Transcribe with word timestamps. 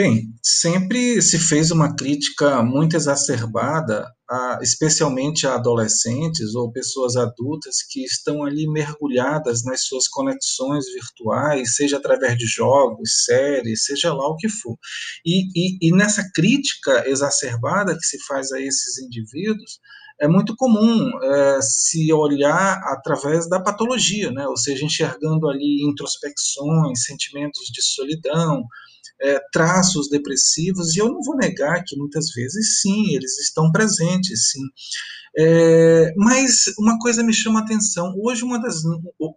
Bem, 0.00 0.32
sempre 0.42 1.20
se 1.20 1.38
fez 1.38 1.70
uma 1.70 1.94
crítica 1.94 2.62
muito 2.62 2.96
exacerbada, 2.96 4.10
a, 4.30 4.60
especialmente 4.62 5.46
a 5.46 5.56
adolescentes 5.56 6.54
ou 6.54 6.70
pessoas 6.70 7.16
adultas 7.16 7.82
que 7.82 8.04
estão 8.04 8.44
ali 8.44 8.68
mergulhadas 8.68 9.64
nas 9.64 9.84
suas 9.84 10.06
conexões 10.06 10.84
virtuais, 10.92 11.74
seja 11.74 11.96
através 11.96 12.38
de 12.38 12.46
jogos, 12.46 13.24
séries, 13.24 13.84
seja 13.84 14.14
lá 14.14 14.28
o 14.28 14.36
que 14.36 14.48
for. 14.48 14.78
E, 15.26 15.46
e, 15.54 15.88
e 15.88 15.92
nessa 15.92 16.22
crítica 16.32 17.08
exacerbada 17.08 17.96
que 17.96 18.06
se 18.06 18.18
faz 18.24 18.52
a 18.52 18.60
esses 18.60 18.98
indivíduos, 18.98 19.80
é 20.20 20.28
muito 20.28 20.54
comum 20.54 21.10
é, 21.24 21.58
se 21.62 22.12
olhar 22.12 22.78
através 22.92 23.48
da 23.48 23.58
patologia, 23.58 24.30
né? 24.30 24.46
ou 24.46 24.56
seja, 24.56 24.84
enxergando 24.84 25.48
ali 25.48 25.82
introspecções, 25.82 27.04
sentimentos 27.04 27.66
de 27.72 27.82
solidão, 27.82 28.62
é, 29.22 29.38
traços 29.52 30.08
depressivos, 30.08 30.94
e 30.94 30.98
eu 30.98 31.08
não 31.08 31.20
vou 31.22 31.36
negar 31.36 31.82
que 31.86 31.96
muitas 31.96 32.30
vezes 32.34 32.80
sim, 32.80 33.14
eles 33.14 33.38
estão 33.38 33.70
presentes, 33.70 34.19
sim. 34.28 34.62
É, 35.38 36.12
mas 36.16 36.64
uma 36.78 36.98
coisa 36.98 37.22
me 37.22 37.32
chama 37.32 37.60
a 37.60 37.62
atenção. 37.62 38.12
Hoje, 38.18 38.42
uma 38.42 38.60
das, 38.60 38.82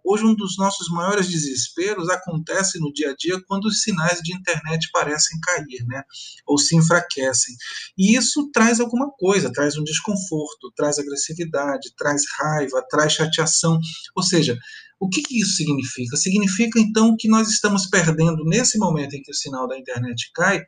hoje, 0.04 0.24
um 0.24 0.34
dos 0.34 0.58
nossos 0.58 0.88
maiores 0.88 1.28
desesperos 1.28 2.08
acontece 2.08 2.80
no 2.80 2.92
dia 2.92 3.10
a 3.10 3.14
dia 3.16 3.40
quando 3.46 3.66
os 3.66 3.82
sinais 3.82 4.18
de 4.20 4.34
internet 4.34 4.88
parecem 4.92 5.38
cair, 5.40 5.84
né? 5.86 6.02
ou 6.46 6.58
se 6.58 6.76
enfraquecem. 6.76 7.54
E 7.96 8.16
isso 8.16 8.50
traz 8.52 8.80
alguma 8.80 9.10
coisa, 9.12 9.52
traz 9.52 9.76
um 9.76 9.84
desconforto, 9.84 10.72
traz 10.76 10.98
agressividade, 10.98 11.94
traz 11.96 12.22
raiva, 12.38 12.84
traz 12.90 13.12
chateação. 13.12 13.78
Ou 14.16 14.22
seja, 14.22 14.58
o 15.04 15.08
que, 15.08 15.20
que, 15.22 15.38
isso 15.38 15.56
significa? 15.56 16.16
Significa 16.16 16.80
então 16.80 17.14
que 17.18 17.28
nós 17.28 17.48
estamos 17.48 17.86
perdendo, 17.86 18.42
nesse 18.46 18.78
momento 18.78 19.14
em 19.14 19.22
que 19.22 19.30
o 19.30 19.34
sinal 19.34 19.68
da 19.68 19.78
internet 19.78 20.30
cai, 20.34 20.62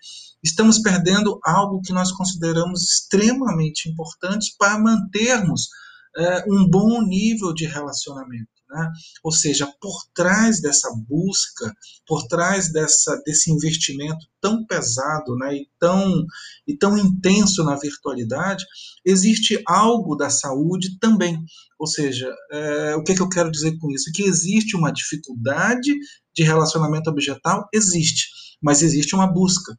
estamos 0.44 0.78
perdendo 0.80 1.38
algo 1.42 1.80
que 1.80 1.92
nós 1.92 2.12
consideramos 2.12 2.82
extremamente 2.82 3.88
importante 3.88 4.54
para 4.58 4.78
mantermos 4.78 5.68
é, 6.16 6.44
um 6.48 6.68
bom 6.68 7.02
nível 7.02 7.52
de 7.52 7.66
relacionamento. 7.66 8.56
Né? 8.68 8.92
Ou 9.22 9.30
seja, 9.30 9.66
por 9.80 9.94
trás 10.12 10.60
dessa 10.60 10.90
busca, 11.08 11.72
por 12.06 12.26
trás 12.26 12.72
dessa, 12.72 13.16
desse 13.24 13.50
investimento 13.50 14.26
tão 14.40 14.66
pesado 14.66 15.36
né, 15.36 15.54
e, 15.54 15.68
tão, 15.78 16.26
e 16.66 16.76
tão 16.76 16.98
intenso 16.98 17.62
na 17.62 17.76
virtualidade, 17.76 18.64
existe 19.04 19.62
algo 19.66 20.16
da 20.16 20.30
saúde 20.30 20.98
também. 20.98 21.38
Ou 21.78 21.86
seja, 21.86 22.32
é, 22.50 22.96
o 22.96 23.04
que, 23.04 23.12
é 23.12 23.14
que 23.14 23.22
eu 23.22 23.28
quero 23.28 23.50
dizer 23.50 23.78
com 23.78 23.90
isso? 23.90 24.10
Que 24.12 24.24
existe 24.24 24.76
uma 24.76 24.92
dificuldade 24.92 25.94
de 26.34 26.42
relacionamento 26.42 27.08
objetal? 27.08 27.68
Existe, 27.72 28.26
mas 28.60 28.82
existe 28.82 29.14
uma 29.14 29.32
busca 29.32 29.78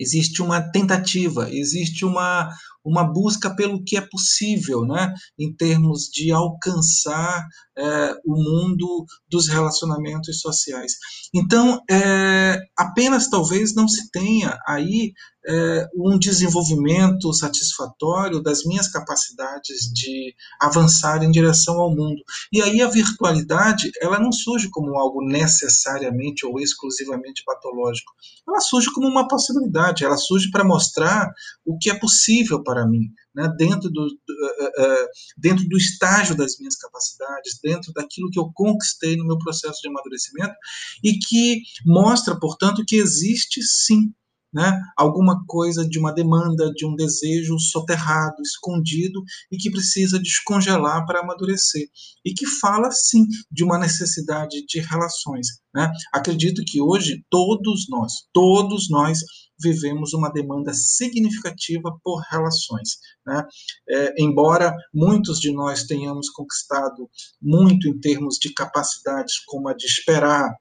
existe 0.00 0.40
uma 0.40 0.62
tentativa, 0.72 1.48
existe 1.52 2.04
uma, 2.06 2.48
uma 2.82 3.04
busca 3.04 3.54
pelo 3.54 3.84
que 3.84 3.96
é 3.96 4.00
possível, 4.00 4.86
né, 4.86 5.12
em 5.38 5.54
termos 5.54 6.04
de 6.04 6.32
alcançar 6.32 7.46
é, 7.76 8.14
o 8.24 8.34
mundo 8.34 9.04
dos 9.28 9.48
relacionamentos 9.48 10.40
sociais. 10.40 10.92
Então, 11.34 11.80
é, 11.90 12.58
apenas 12.76 13.28
talvez 13.28 13.74
não 13.74 13.86
se 13.86 14.10
tenha 14.10 14.58
aí 14.66 15.12
um 15.94 16.18
desenvolvimento 16.18 17.32
satisfatório 17.32 18.42
das 18.42 18.64
minhas 18.64 18.88
capacidades 18.88 19.90
de 19.92 20.34
avançar 20.60 21.22
em 21.22 21.30
direção 21.30 21.80
ao 21.80 21.94
mundo. 21.94 22.22
E 22.52 22.60
aí 22.60 22.82
a 22.82 22.88
virtualidade, 22.88 23.90
ela 24.00 24.18
não 24.18 24.32
surge 24.32 24.68
como 24.70 24.98
algo 24.98 25.24
necessariamente 25.24 26.44
ou 26.44 26.60
exclusivamente 26.60 27.42
patológico. 27.44 28.12
Ela 28.46 28.60
surge 28.60 28.92
como 28.92 29.08
uma 29.08 29.28
possibilidade, 29.28 30.04
ela 30.04 30.16
surge 30.16 30.50
para 30.50 30.64
mostrar 30.64 31.32
o 31.64 31.78
que 31.78 31.90
é 31.90 31.98
possível 31.98 32.62
para 32.62 32.86
mim, 32.86 33.08
né, 33.34 33.48
dentro, 33.56 33.88
do, 33.90 34.02
uh, 34.02 34.06
uh, 34.06 35.06
dentro 35.38 35.66
do 35.68 35.76
estágio 35.76 36.36
das 36.36 36.58
minhas 36.58 36.76
capacidades, 36.76 37.58
dentro 37.62 37.92
daquilo 37.92 38.30
que 38.30 38.38
eu 38.38 38.50
conquistei 38.52 39.16
no 39.16 39.26
meu 39.26 39.38
processo 39.38 39.80
de 39.80 39.88
amadurecimento, 39.88 40.54
e 41.02 41.18
que 41.18 41.62
mostra, 41.86 42.38
portanto, 42.38 42.84
que 42.86 42.96
existe 42.96 43.62
sim 43.62 44.12
né, 44.52 44.80
alguma 44.96 45.44
coisa 45.46 45.88
de 45.88 45.98
uma 45.98 46.12
demanda, 46.12 46.72
de 46.72 46.84
um 46.84 46.94
desejo 46.94 47.58
soterrado, 47.58 48.42
escondido 48.42 49.22
e 49.50 49.56
que 49.56 49.70
precisa 49.70 50.18
descongelar 50.18 51.06
para 51.06 51.20
amadurecer. 51.20 51.88
E 52.24 52.34
que 52.34 52.46
fala, 52.46 52.90
sim, 52.90 53.26
de 53.50 53.64
uma 53.64 53.78
necessidade 53.78 54.64
de 54.66 54.80
relações. 54.80 55.46
Né? 55.74 55.90
Acredito 56.12 56.62
que 56.66 56.82
hoje 56.82 57.24
todos 57.30 57.86
nós, 57.88 58.12
todos 58.32 58.90
nós 58.90 59.20
vivemos 59.60 60.12
uma 60.14 60.30
demanda 60.30 60.72
significativa 60.72 61.96
por 62.02 62.20
relações. 62.30 62.96
Né? 63.26 63.44
É, 63.88 64.14
embora 64.18 64.74
muitos 64.92 65.38
de 65.38 65.52
nós 65.52 65.84
tenhamos 65.84 66.28
conquistado 66.30 67.08
muito 67.40 67.86
em 67.86 67.98
termos 68.00 68.36
de 68.36 68.52
capacidades, 68.52 69.38
como 69.46 69.68
a 69.68 69.74
de 69.74 69.86
esperar, 69.86 70.56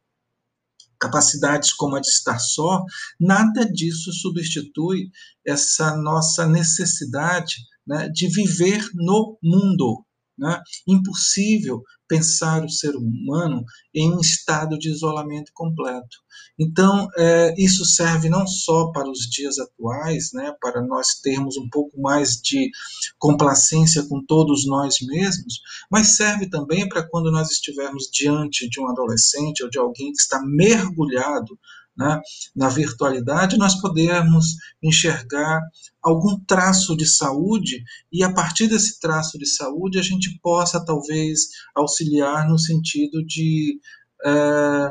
capacidades 0.99 1.73
como 1.73 1.95
a 1.95 1.99
de 1.99 2.07
estar 2.07 2.39
só, 2.39 2.83
nada 3.19 3.65
disso 3.65 4.11
substitui 4.11 5.09
essa 5.45 5.95
nossa 5.95 6.45
necessidade 6.45 7.55
né, 7.87 8.09
de 8.09 8.27
viver 8.27 8.83
no 8.93 9.37
mundo. 9.41 10.05
Né? 10.39 10.59
Impossível 10.87 11.83
pensar 12.07 12.65
o 12.65 12.69
ser 12.69 12.95
humano 12.95 13.63
em 13.93 14.11
um 14.11 14.19
estado 14.19 14.77
de 14.79 14.89
isolamento 14.89 15.51
completo. 15.53 16.17
Então, 16.57 17.07
é, 17.15 17.53
isso 17.57 17.85
serve 17.85 18.27
não 18.27 18.45
só 18.47 18.91
para 18.91 19.09
os 19.09 19.19
dias 19.19 19.59
atuais, 19.59 20.31
né, 20.33 20.53
para 20.59 20.81
nós 20.81 21.19
termos 21.21 21.55
um 21.55 21.69
pouco 21.69 22.01
mais 22.01 22.35
de 22.41 22.69
complacência 23.17 24.03
com 24.07 24.25
todos 24.25 24.65
nós 24.65 24.95
mesmos, 25.01 25.61
mas 25.89 26.17
serve 26.17 26.49
também 26.49 26.89
para 26.89 27.07
quando 27.07 27.31
nós 27.31 27.51
estivermos 27.51 28.09
diante 28.11 28.67
de 28.67 28.81
um 28.81 28.89
adolescente 28.89 29.63
ou 29.63 29.69
de 29.69 29.77
alguém 29.77 30.11
que 30.11 30.19
está 30.19 30.41
mergulhado 30.43 31.57
né, 31.99 32.21
na 32.55 32.69
virtualidade, 32.69 33.57
nós 33.57 33.75
podermos 33.81 34.55
enxergar 34.81 35.59
algum 36.01 36.39
traço 36.45 36.95
de 36.95 37.05
saúde 37.05 37.83
e, 38.09 38.23
a 38.23 38.33
partir 38.33 38.67
desse 38.67 39.01
traço 39.01 39.37
de 39.37 39.45
saúde, 39.45 39.99
a 39.99 40.01
gente 40.01 40.39
possa, 40.41 40.83
talvez, 40.83 41.41
auxiliar 41.75 42.47
no 42.47 42.57
sentido 42.57 43.21
de 43.25 43.81
é, 44.25 44.89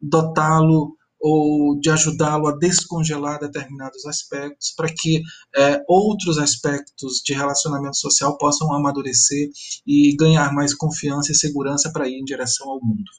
dotá-lo 0.00 0.96
ou 1.20 1.78
de 1.78 1.90
ajudá-lo 1.90 2.46
a 2.46 2.56
descongelar 2.56 3.38
determinados 3.38 4.06
aspectos 4.06 4.72
para 4.74 4.88
que 4.88 5.20
é, 5.54 5.82
outros 5.86 6.38
aspectos 6.38 7.20
de 7.22 7.34
relacionamento 7.34 7.98
social 7.98 8.38
possam 8.38 8.72
amadurecer 8.72 9.50
e 9.86 10.16
ganhar 10.16 10.54
mais 10.54 10.72
confiança 10.72 11.32
e 11.32 11.34
segurança 11.34 11.90
para 11.92 12.08
ir 12.08 12.18
em 12.18 12.24
direção 12.24 12.70
ao 12.70 12.80
mundo. 12.82 13.10